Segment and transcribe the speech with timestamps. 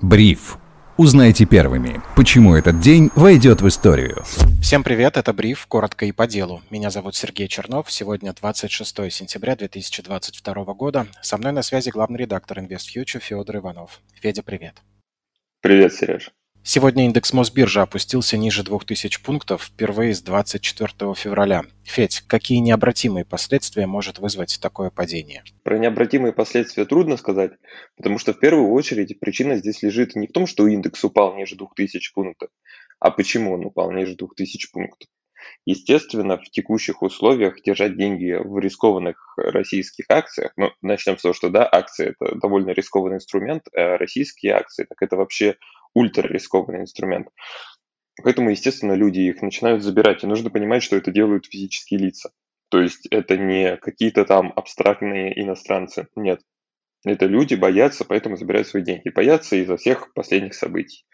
[0.00, 0.58] Бриф.
[0.96, 4.22] Узнайте первыми, почему этот день войдет в историю.
[4.62, 6.62] Всем привет, это Бриф, коротко и по делу.
[6.70, 11.08] Меня зовут Сергей Чернов, сегодня 26 сентября 2022 года.
[11.20, 14.00] Со мной на связи главный редактор InvestFuture Федор Иванов.
[14.14, 14.74] Федя, привет.
[15.62, 16.30] Привет, Сереж.
[16.70, 21.62] Сегодня индекс Мосбиржи опустился ниже 2000 пунктов впервые с 24 февраля.
[21.84, 25.44] Федь, какие необратимые последствия может вызвать такое падение?
[25.62, 27.52] Про необратимые последствия трудно сказать,
[27.96, 31.56] потому что в первую очередь причина здесь лежит не в том, что индекс упал ниже
[31.56, 32.50] 2000 пунктов,
[33.00, 35.08] а почему он упал ниже 2000 пунктов.
[35.64, 41.48] Естественно, в текущих условиях держать деньги в рискованных российских акциях, ну, начнем с того, что
[41.48, 45.56] да, акции– это довольно рискованный инструмент, а российские акции, так это вообще
[45.94, 47.28] ультрарискованный инструмент.
[48.22, 50.24] Поэтому, естественно, люди их начинают забирать.
[50.24, 52.30] И нужно понимать, что это делают физические лица.
[52.70, 56.08] То есть это не какие-то там абстрактные иностранцы.
[56.16, 56.40] Нет.
[57.04, 59.08] Это люди боятся, поэтому забирают свои деньги.
[59.08, 61.04] Боятся из-за всех последних событий.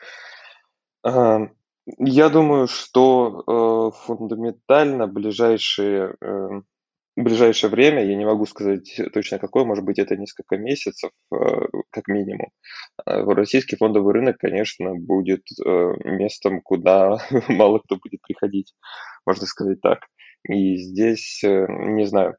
[1.05, 6.64] Я думаю, что э, фундаментально ближайшие эм,
[7.17, 11.37] в ближайшее время, я не могу сказать точно какое, может быть, это несколько месяцев, э,
[11.91, 12.48] как минимум.
[13.07, 18.75] Э, российский фондовый рынок, конечно, будет э, местом, куда мало кто будет приходить,
[19.27, 20.01] можно сказать так.
[20.48, 22.37] И здесь, не знаю,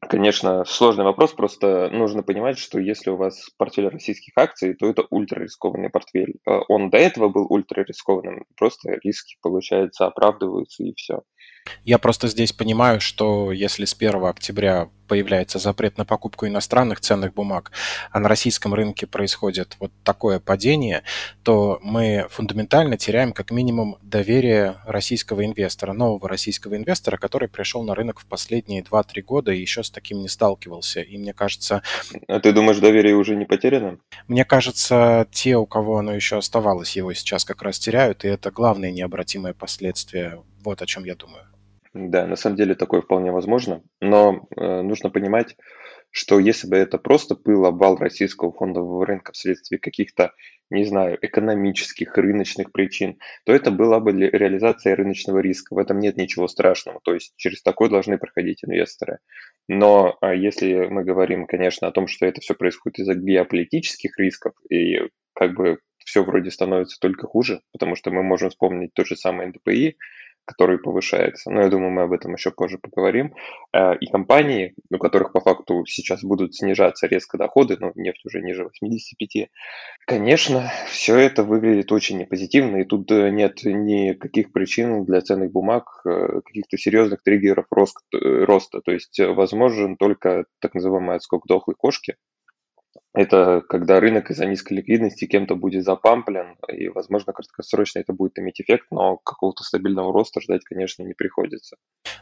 [0.00, 5.02] Конечно, сложный вопрос, просто нужно понимать, что если у вас портфель российских акций, то это
[5.10, 6.36] ультрарискованный портфель.
[6.68, 11.22] Он до этого был ультрарискованным, просто риски, получается, оправдываются и все.
[11.84, 17.34] Я просто здесь понимаю, что если с 1 октября появляется запрет на покупку иностранных ценных
[17.34, 17.72] бумаг,
[18.12, 21.02] а на российском рынке происходит вот такое падение,
[21.42, 27.94] то мы фундаментально теряем как минимум доверие российского инвестора, нового российского инвестора, который пришел на
[27.94, 31.00] рынок в последние 2-3 года и еще с таким не сталкивался.
[31.00, 31.82] И мне кажется...
[32.28, 33.98] А ты думаешь, доверие уже не потеряно?
[34.26, 38.50] Мне кажется, те, у кого оно еще оставалось, его сейчас как раз теряют, и это
[38.50, 40.42] главное необратимое последствие.
[40.62, 41.47] Вот о чем я думаю.
[42.00, 45.56] Да, на самом деле такое вполне возможно, но э, нужно понимать,
[46.10, 50.32] что если бы это просто был обвал российского фондового рынка вследствие каких-то,
[50.70, 55.74] не знаю, экономических, рыночных причин, то это была бы реализация рыночного риска.
[55.74, 57.00] В этом нет ничего страшного.
[57.02, 59.18] То есть через такое должны проходить инвесторы.
[59.66, 64.52] Но а если мы говорим, конечно, о том, что это все происходит из-за геополитических рисков,
[64.70, 65.00] и
[65.34, 69.48] как бы все вроде становится только хуже, потому что мы можем вспомнить тот же самый
[69.48, 69.96] НДПИ,
[70.48, 71.50] который повышается.
[71.50, 73.34] Но я думаю, мы об этом еще позже поговорим.
[73.74, 78.40] Э, и компании, у которых по факту сейчас будут снижаться резко доходы, ну, нефть уже
[78.40, 79.50] ниже 85,
[80.06, 85.84] конечно, все это выглядит очень непозитивно, и тут э, нет никаких причин для ценных бумаг,
[86.06, 88.80] э, каких-то серьезных триггеров роста.
[88.80, 92.16] То есть возможен только так называемый отскок дохлой кошки,
[93.18, 98.60] это когда рынок из-за низкой ликвидности кем-то будет запамплен, и, возможно, краткосрочно это будет иметь
[98.60, 101.76] эффект, но какого-то стабильного роста ждать, конечно, не приходится.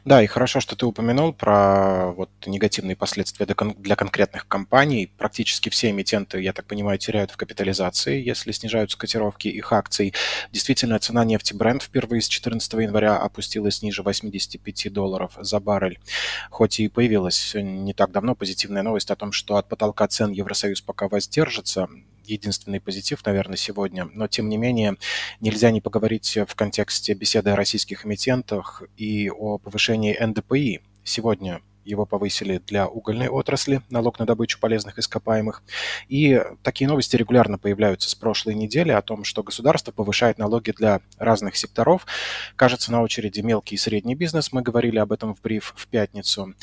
[0.07, 5.13] Да, и хорошо, что ты упомянул про вот негативные последствия для конкретных компаний.
[5.19, 10.15] Практически все эмитенты, я так понимаю, теряют в капитализации, если снижаются котировки их акций.
[10.51, 15.99] Действительно, цена нефти бренд впервые с 14 января опустилась ниже 85 долларов за баррель.
[16.49, 20.86] Хоть и появилась не так давно позитивная новость о том, что от потолка цен Евросоюз
[20.87, 21.89] пока воздержится.
[22.25, 24.09] Единственный позитив, наверное, сегодня.
[24.13, 24.97] Но, тем не менее,
[25.41, 30.81] нельзя не поговорить в контексте беседы о российских эмитентах и о повышении НДПИ.
[31.05, 35.63] Сегодня его повысили для угольной отрасли, налог на добычу полезных ископаемых.
[36.09, 41.01] И такие новости регулярно появляются с прошлой недели о том, что государство повышает налоги для
[41.17, 42.07] разных секторов.
[42.57, 44.53] Кажется, на очереди мелкий и средний бизнес.
[44.53, 46.55] Мы говорили об этом в бриф в пятницу.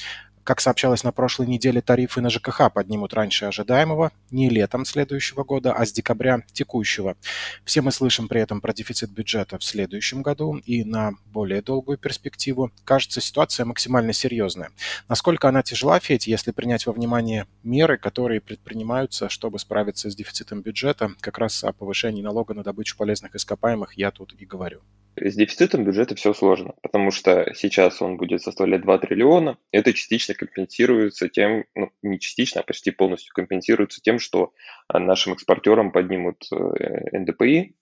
[0.44, 5.74] Как сообщалось на прошлой неделе, тарифы на ЖКХ поднимут раньше ожидаемого, не летом следующего года,
[5.74, 7.16] а с декабря текущего.
[7.64, 11.98] Все мы слышим при этом про дефицит бюджета в следующем году и на более долгую
[11.98, 12.72] перспективу.
[12.84, 14.72] Кажется, ситуация максимально серьезная.
[15.08, 20.62] Насколько она тяжела, Федь, если принять во внимание меры, которые предпринимаются, чтобы справиться с дефицитом
[20.62, 24.81] бюджета, как раз о повышении налога на добычу полезных ископаемых я тут и говорю.
[25.15, 29.57] С дефицитом бюджета все сложно, потому что сейчас он будет составлять 2 триллиона.
[29.71, 34.54] Это частично компенсируется тем, ну, не частично, а почти полностью компенсируется тем, что
[34.88, 37.75] а, нашим экспортерам поднимут э, НДПИ,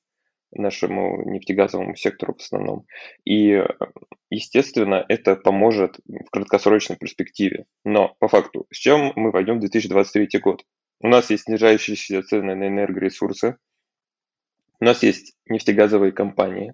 [0.51, 2.85] нашему нефтегазовому сектору в основном.
[3.23, 3.63] И,
[4.29, 7.65] естественно, это поможет в краткосрочной перспективе.
[7.85, 10.65] Но по факту, с чем мы войдем в 2023 год?
[10.99, 13.57] У нас есть снижающиеся цены на энергоресурсы,
[14.81, 16.73] у нас есть нефтегазовые компании,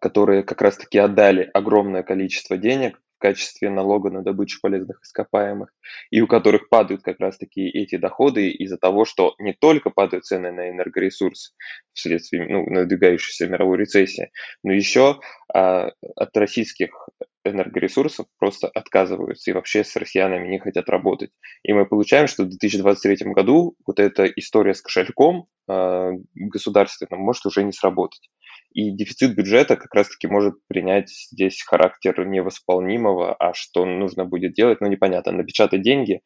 [0.00, 5.72] которые как раз-таки отдали огромное количество денег в качестве налога на добычу полезных ископаемых,
[6.10, 10.52] и у которых падают как раз-таки эти доходы из-за того, что не только падают цены
[10.52, 11.52] на энергоресурсы
[11.92, 14.30] вследствие ну, надвигающейся мировой рецессии,
[14.62, 15.20] но еще
[15.52, 17.08] а, от российских
[17.44, 21.30] энергоресурсов просто отказываются и вообще с россиянами не хотят работать.
[21.62, 27.44] И мы получаем, что в 2023 году вот эта история с кошельком э, государственным может
[27.46, 28.30] уже не сработать.
[28.74, 34.80] И дефицит бюджета как раз-таки может принять здесь характер невосполнимого, а что нужно будет делать,
[34.80, 35.30] ну, непонятно.
[35.30, 36.22] Напечатать деньги,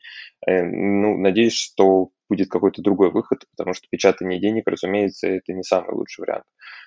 [0.46, 5.62] э, ну, надеюсь, что будет какой-то другой выход, потому что печатание денег, разумеется, это не
[5.62, 6.44] самый лучший вариант.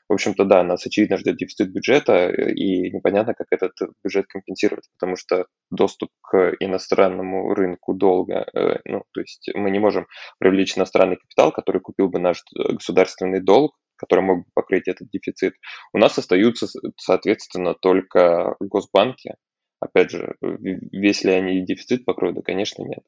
[0.10, 3.74] В общем-то, да, нас очевидно ждет дефицит бюджета, и непонятно, как этот
[4.04, 9.80] бюджет компенсировать, потому что доступ к иностранному рынку долго, э, ну, то есть мы не
[9.80, 10.08] можем
[10.40, 15.54] привлечь иностранный капитал, который купил бы наш государственный долг, который мог бы покрыть этот дефицит.
[15.94, 16.68] У нас остаются,
[16.98, 19.36] соответственно, только госбанки.
[19.80, 22.36] Опять же, весь ли они дефицит покроют?
[22.36, 23.04] Да, конечно, нет.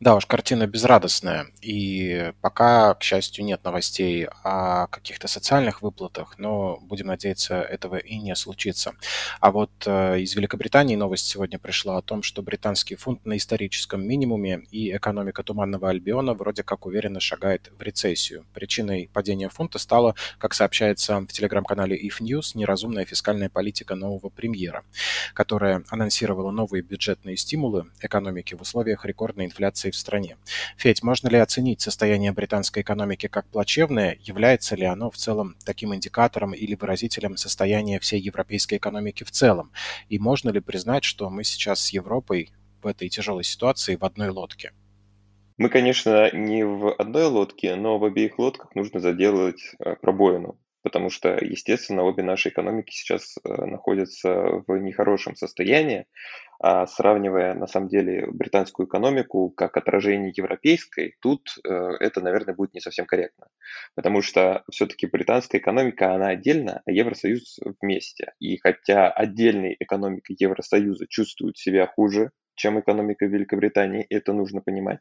[0.00, 1.48] Да уж, картина безрадостная.
[1.60, 8.18] И пока, к счастью, нет новостей о каких-то социальных выплатах, но будем надеяться, этого и
[8.18, 8.92] не случится.
[9.40, 14.06] А вот э, из Великобритании новость сегодня пришла о том, что британский фунт на историческом
[14.06, 18.46] минимуме и экономика Туманного Альбиона вроде как уверенно шагает в рецессию.
[18.54, 24.84] Причиной падения фунта стала, как сообщается в телеграм-канале If News, неразумная фискальная политика нового премьера,
[25.34, 30.36] которая анонсировала новые бюджетные стимулы экономики в условиях рекордной инфляции инфляции в стране.
[30.76, 34.18] Федь, можно ли оценить состояние британской экономики как плачевное?
[34.20, 39.70] Является ли оно в целом таким индикатором или выразителем состояния всей европейской экономики в целом?
[40.08, 42.50] И можно ли признать, что мы сейчас с Европой
[42.82, 44.72] в этой тяжелой ситуации в одной лодке?
[45.58, 51.10] Мы, конечно, не в одной лодке, но в обеих лодках нужно заделать э, пробоину потому
[51.10, 56.06] что, естественно, обе наши экономики сейчас э, находятся в нехорошем состоянии,
[56.60, 61.70] а сравнивая, на самом деле, британскую экономику как отражение европейской, тут э,
[62.00, 63.46] это, наверное, будет не совсем корректно,
[63.94, 68.32] потому что все-таки британская экономика, она отдельно, а Евросоюз вместе.
[68.40, 74.98] И хотя отдельные экономики Евросоюза чувствуют себя хуже, чем экономика Великобритании, это нужно понимать.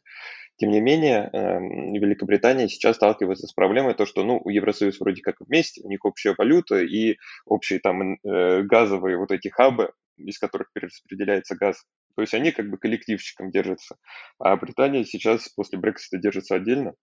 [0.57, 5.35] Тем не менее, эм, Великобритания сейчас сталкивается с проблемой, то, что ну, Евросоюз вроде как
[5.39, 10.71] вместе, у них общая валюта и общие там э, газовые вот эти хабы, из которых
[10.73, 11.85] перераспределяется газ.
[12.15, 13.97] То есть они как бы коллективчиком держатся.
[14.39, 16.93] А Британия сейчас после Брексита держится отдельно,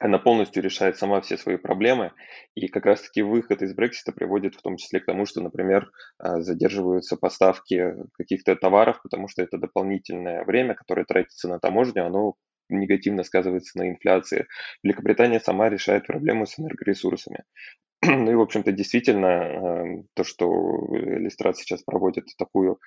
[0.00, 2.12] она полностью решает сама все свои проблемы,
[2.54, 6.40] и как раз-таки выход из Брексита приводит в том числе к тому, что, например, а,
[6.40, 12.34] задерживаются поставки каких-то товаров, потому что это дополнительное время, которое тратится на таможню, оно
[12.68, 14.46] негативно сказывается на инфляции.
[14.82, 17.44] Великобритания сама решает проблему с энергоресурсами.
[18.06, 19.84] Ну и, в общем-то, действительно, а,
[20.14, 22.78] то, что Листрат сейчас проводит такую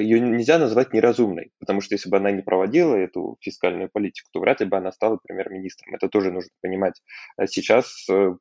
[0.00, 4.40] ее нельзя назвать неразумной, потому что если бы она не проводила эту фискальную политику, то
[4.40, 5.94] вряд ли бы она стала премьер-министром.
[5.94, 7.02] Это тоже нужно понимать.
[7.36, 8.36] А сейчас э,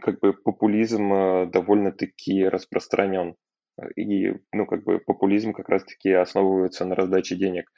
[0.00, 3.36] как бы популизм э, довольно-таки распространен.
[3.96, 7.70] И, ну, как бы популизм как раз-таки основывается на раздаче денег.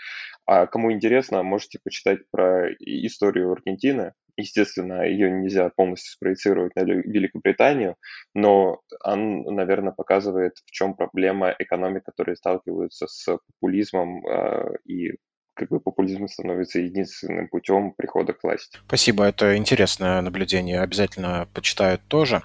[0.46, 4.12] А кому интересно, можете почитать про историю Аргентины.
[4.36, 7.96] Естественно, ее нельзя полностью спроецировать на Великобританию,
[8.34, 15.12] но он, наверное, показывает, в чем проблема экономик, которые сталкиваются с популизмом э, и
[15.54, 18.78] как бы популизм становится единственным путем прихода к власти.
[18.86, 22.42] Спасибо, это интересное наблюдение, обязательно почитаю тоже.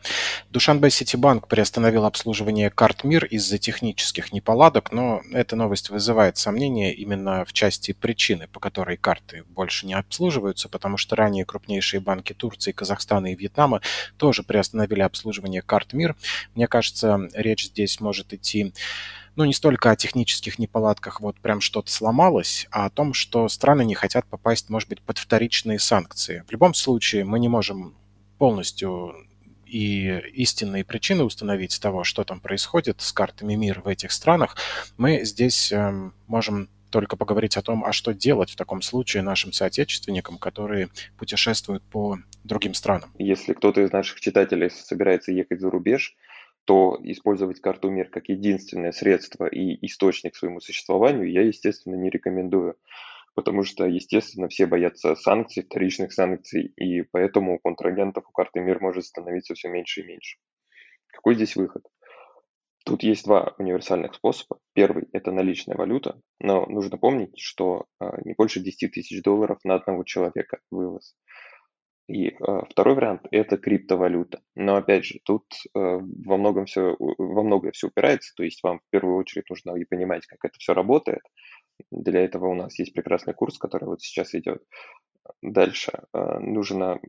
[0.50, 7.46] Душанбе Ситибанк приостановил обслуживание карт МИР из-за технических неполадок, но эта новость вызывает сомнения именно
[7.46, 12.72] в части причины, по которой карты больше не обслуживаются, потому что ранее крупнейшие банки Турции,
[12.72, 13.82] Казахстана и Вьетнама
[14.18, 16.16] тоже приостановили обслуживание карт МИР.
[16.56, 18.74] Мне кажется, речь здесь может идти
[19.38, 23.86] ну, не столько о технических неполадках, вот прям что-то сломалось, а о том, что страны
[23.86, 26.44] не хотят попасть, может быть, под вторичные санкции.
[26.48, 27.96] В любом случае, мы не можем
[28.40, 29.16] полностью
[29.68, 34.58] и истинные причины установить того, что там происходит с картами мира в этих странах,
[34.98, 39.52] мы здесь э, можем только поговорить о том, а что делать в таком случае нашим
[39.52, 43.12] соотечественникам, которые путешествуют по другим странам.
[43.20, 46.16] Если кто-то из наших читателей собирается ехать за рубеж,
[46.68, 52.76] то использовать карту МИР как единственное средство и источник своему существованию я, естественно, не рекомендую.
[53.36, 59.06] Потому что, естественно, все боятся санкций, вторичных санкций, и поэтому контрагентов у карты МИР может
[59.06, 60.40] становиться все меньше и меньше.
[61.08, 61.84] Какой здесь выход?
[62.84, 64.60] Тут есть два универсальных способа.
[64.74, 69.76] Первый– это наличная валюта, но нужно помнить, что а, не больше 10 тысяч долларов на
[69.76, 71.16] одного человека вывоз.
[72.08, 72.36] И э,
[72.70, 74.42] второй вариант– это криптовалюта.
[74.56, 78.80] Но опять же, тут э, во многом все, во многое все упирается, то есть вам
[78.80, 81.22] в первую очередь нужно и понимать, как это все работает.
[81.92, 84.64] Для этого у нас есть прекрасный курс, который вот сейчас идет.
[85.42, 87.00] Дальше э, нужно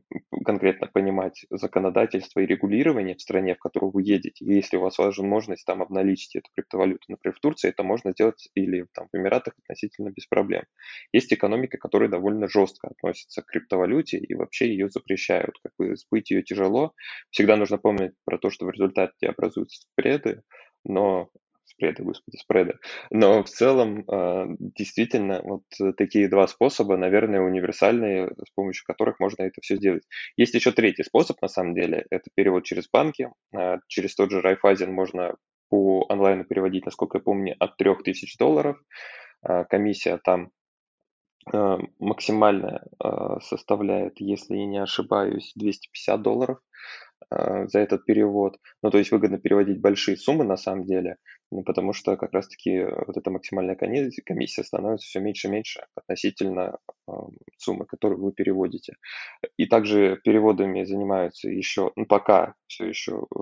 [0.49, 4.43] конкретно понимать законодательство и регулирование в стране, в которую вы едете.
[4.43, 8.49] И если у вас возможность там обналичить эту криптовалюту, например, в Турции, это можно сделать
[8.55, 10.63] или там в Эмиратах относительно без проблем.
[11.13, 15.53] Есть экономика, которая довольно жестко относится к криптовалюте и вообще ее запрещают.
[15.61, 16.93] Как бы сбыть ее тяжело.
[17.29, 20.41] Всегда нужно помнить про то, что в результате образуются спреды,
[20.83, 21.29] но
[21.79, 22.73] спреды, господи, спреды.
[23.09, 25.63] Но в целом а, действительно вот
[25.97, 30.03] такие два способа, наверное, универсальные, с помощью которых можно это все сделать.
[30.35, 33.29] Есть еще третий способ, на самом деле, это перевод через банки.
[33.55, 35.35] А, через тот же Райфайзен можно
[35.69, 38.77] по онлайну переводить, насколько я помню, от 3000 долларов.
[39.69, 40.49] Комиссия там
[41.99, 42.83] максимальная
[43.41, 46.59] составляет, если я не ошибаюсь, 250 долларов
[47.31, 48.57] за этот перевод.
[48.81, 51.17] Ну, то есть выгодно переводить большие суммы на самом деле.
[51.51, 55.81] Ну, потому что как раз-таки э, вот эта максимальная комиссия становится все меньше и меньше
[55.95, 56.77] относительно
[57.57, 58.93] суммы, которую вы переводите.
[59.57, 63.39] И также переводами занимаются еще, ну, пока все еще, э,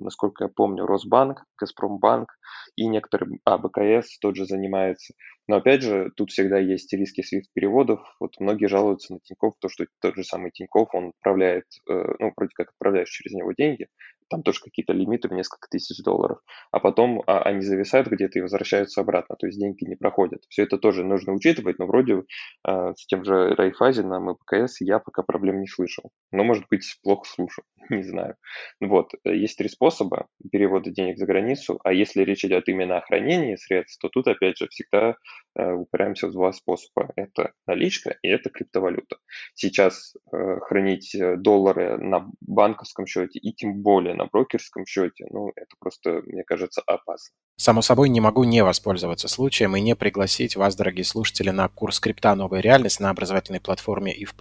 [0.00, 2.30] насколько я помню, Росбанк, Газпромбанк
[2.76, 5.14] и некоторые, а, БКС тот же занимается.
[5.48, 8.00] Но опять же, тут всегда есть риски свифт-переводов.
[8.20, 12.32] Вот многие жалуются на Тинькофф, то, что тот же самый Тинькофф, он отправляет, э, ну,
[12.36, 13.88] вроде как отправляешь через него деньги,
[14.28, 16.40] там тоже какие-то лимиты в несколько тысяч долларов,
[16.70, 20.42] а потом а, они зависают где-то и возвращаются обратно, то есть деньги не проходят.
[20.48, 22.24] Все это тоже нужно учитывать, но вроде
[22.64, 26.10] а, с тем же Райфазином и ПКС я пока проблем не слышал.
[26.32, 28.36] Но, может быть, плохо слушал, не знаю.
[28.80, 33.56] Вот, есть три способа перевода денег за границу, а если речь идет именно о хранении
[33.56, 35.14] средств, то тут, опять же, всегда э,
[35.54, 37.10] упираемся в два способа.
[37.16, 39.16] Это наличка и это криптовалюта.
[39.54, 45.50] Сейчас э, хранить э, доллары на банковском счете и тем более на брокерском счете, ну,
[45.56, 47.34] это просто, мне кажется, опасно.
[47.56, 51.98] Само собой, не могу не воспользоваться случаем и не пригласить вас, дорогие слушатели, на курс
[51.98, 54.34] крипта «Новая реальность» на образовательной платформе ИФ+.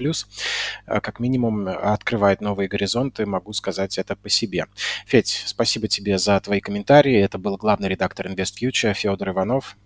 [0.85, 4.67] Э, как минимум, открывает новые горизонты, могу сказать это по себе.
[5.07, 7.19] Федь, спасибо тебе за твои комментарии.
[7.19, 9.77] Это был главный редактор InvestFuture Федор Иванов.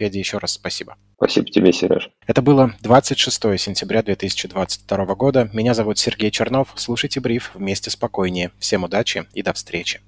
[0.00, 0.96] Федя, еще раз спасибо.
[1.16, 2.08] Спасибо тебе, Сереж.
[2.26, 5.50] Это было 26 сентября 2022 года.
[5.52, 6.68] Меня зовут Сергей Чернов.
[6.74, 8.50] Слушайте бриф вместе спокойнее.
[8.58, 10.00] Всем удачи и до встречи.